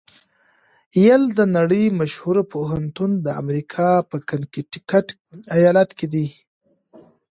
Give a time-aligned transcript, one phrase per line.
[1.05, 5.07] یل د نړۍ مشهوره پوهنتون د امریکا په کنېکټیکیټ
[5.57, 6.25] ایالات کې ده.